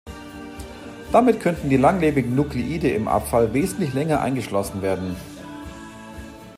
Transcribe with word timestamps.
Damit 1.11 1.39
könnten 1.41 1.69
die 1.69 1.77
langlebigen 1.77 2.33
Nuklide 2.33 2.89
im 2.89 3.07
Abfall 3.07 3.53
wesentlich 3.53 3.93
länger 3.93 4.19
eingeschlossen 4.19 4.81
werden. 4.81 5.15